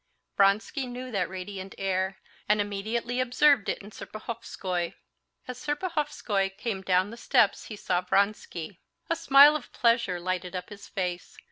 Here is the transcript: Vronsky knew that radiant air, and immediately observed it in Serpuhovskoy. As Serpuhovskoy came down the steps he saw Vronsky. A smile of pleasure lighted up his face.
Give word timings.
Vronsky 0.35 0.87
knew 0.87 1.11
that 1.11 1.29
radiant 1.29 1.75
air, 1.77 2.17
and 2.49 2.59
immediately 2.59 3.19
observed 3.19 3.69
it 3.69 3.83
in 3.83 3.91
Serpuhovskoy. 3.91 4.95
As 5.47 5.63
Serpuhovskoy 5.63 6.57
came 6.57 6.81
down 6.81 7.11
the 7.11 7.17
steps 7.17 7.65
he 7.65 7.75
saw 7.75 8.01
Vronsky. 8.01 8.79
A 9.11 9.15
smile 9.15 9.55
of 9.55 9.71
pleasure 9.71 10.19
lighted 10.19 10.55
up 10.55 10.69
his 10.69 10.87
face. 10.87 11.37